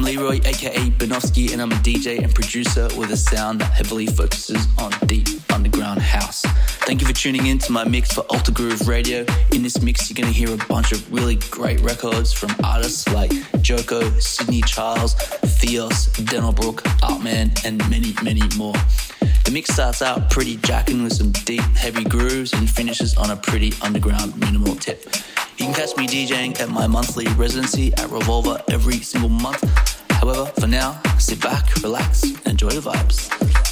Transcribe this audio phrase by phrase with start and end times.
[0.00, 4.06] I'm Leroy, aka Benovsky, and I'm a DJ and producer with a sound that heavily
[4.06, 6.40] focuses on deep underground house.
[6.86, 9.26] Thank you for tuning in to my mix for Alter Groove Radio.
[9.52, 13.06] In this mix, you're going to hear a bunch of really great records from artists
[13.12, 18.76] like Joko, Sidney Charles, Theos, Denelbrook, Artman, and many, many more.
[19.44, 23.36] The mix starts out pretty jacking with some deep, heavy grooves and finishes on a
[23.36, 25.04] pretty underground minimal tip.
[25.58, 29.89] You can catch me DJing at my monthly residency at Revolver every single month.
[30.20, 33.69] However, for now, sit back, relax, and enjoy the vibes.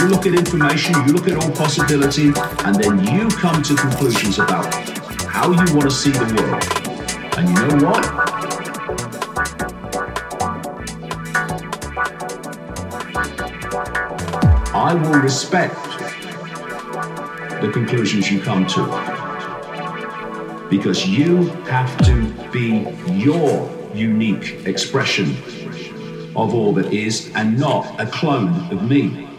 [0.00, 2.32] You look at information, you look at all possibility,
[2.64, 4.72] and then you come to conclusions about
[5.26, 6.64] how you want to see the world.
[7.36, 8.06] And you know what?
[14.74, 15.74] I will respect
[17.60, 18.86] the conclusions you come to.
[20.70, 25.36] Because you have to be your unique expression
[26.34, 29.29] of all that is and not a clone of me.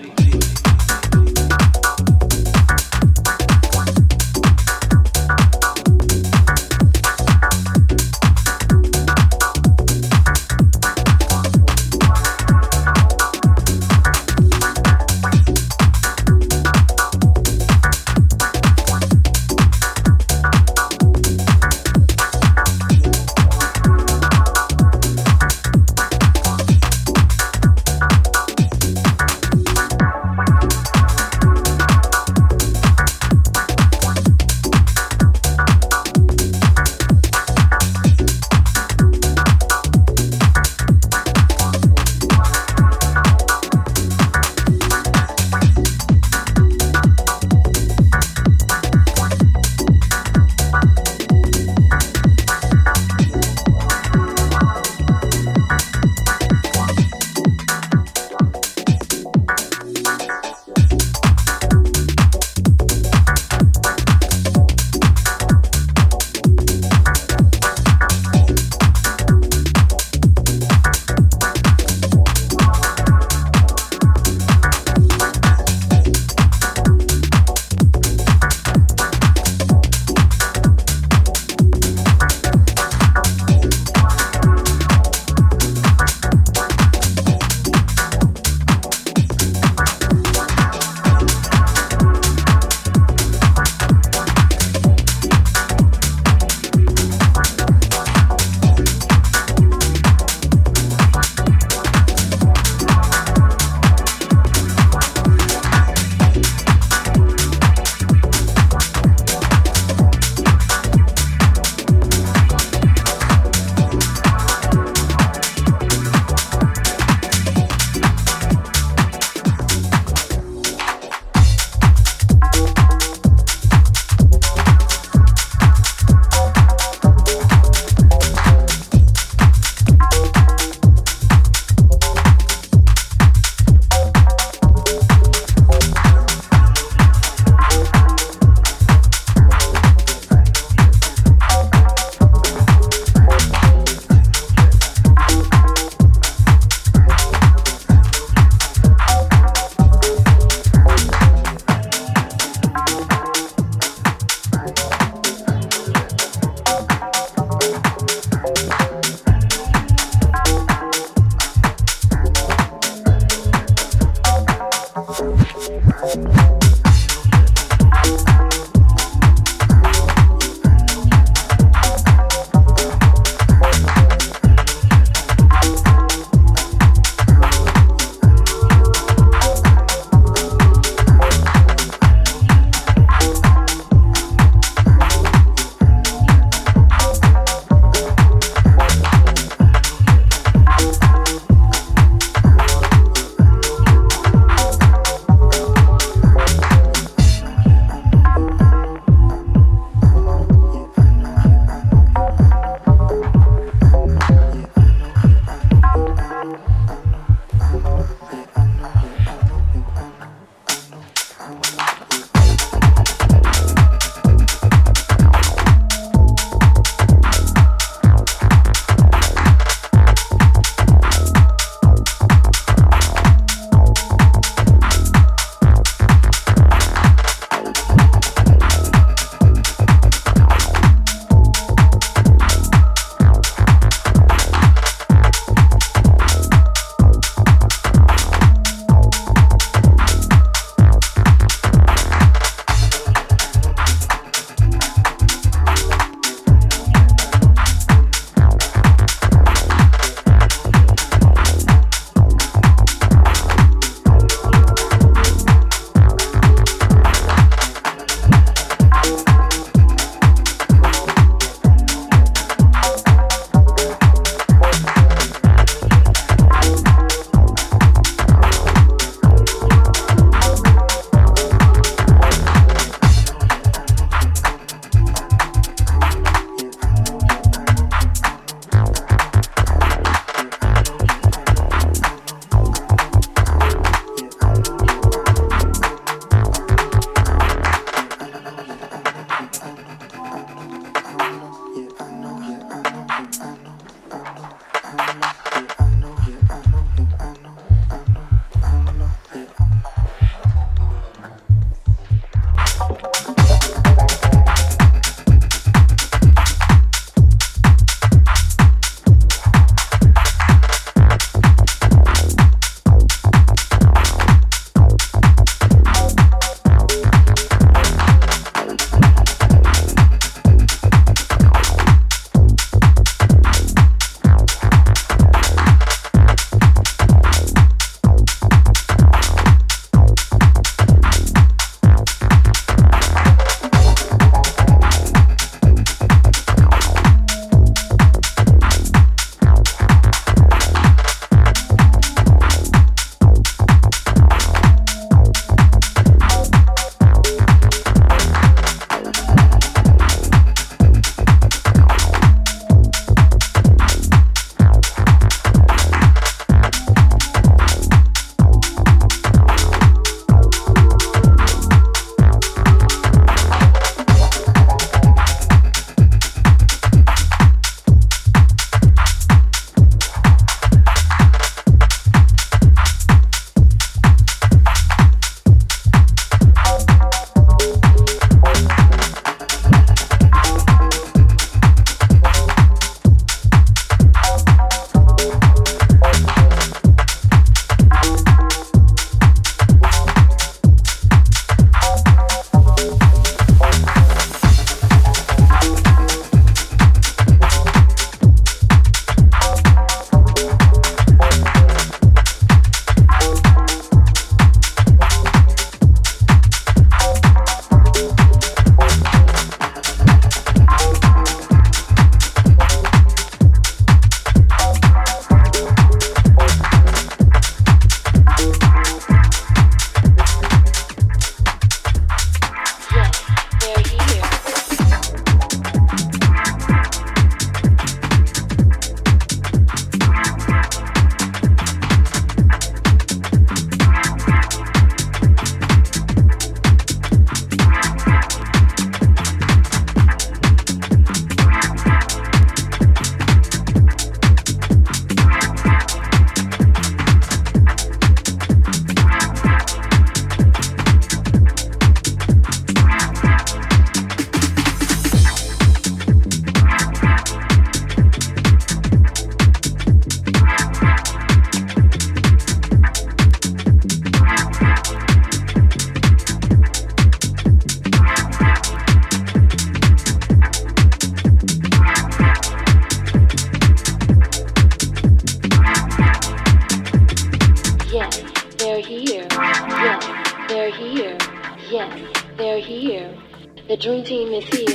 [483.72, 484.71] The dream team is here.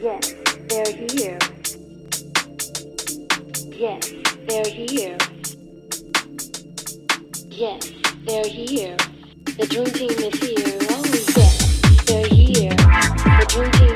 [0.00, 0.34] Yes,
[0.68, 1.38] they're here.
[3.72, 4.12] Yes,
[4.46, 5.18] they're here.
[7.48, 7.92] Yes,
[8.26, 8.96] they're here.
[9.56, 10.78] The dream team is here.
[10.90, 11.04] Oh
[11.36, 12.76] yes, they're here.
[12.76, 13.95] The dream team.